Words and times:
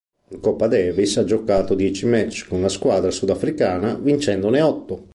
In 0.29 0.39
Coppa 0.39 0.65
Davis 0.65 1.17
ha 1.17 1.23
giocato 1.23 1.75
dieci 1.75 2.07
match 2.07 2.47
con 2.47 2.59
la 2.59 2.69
squadra 2.69 3.11
sudafricana 3.11 3.93
vincendone 3.93 4.59
otto. 4.59 5.05